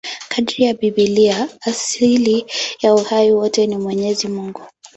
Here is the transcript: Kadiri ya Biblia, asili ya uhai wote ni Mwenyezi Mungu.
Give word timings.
Kadiri 0.29 0.63
ya 0.63 0.73
Biblia, 0.73 1.49
asili 1.61 2.45
ya 2.81 2.95
uhai 2.95 3.31
wote 3.33 3.67
ni 3.67 3.77
Mwenyezi 3.77 4.27
Mungu. 4.27 4.61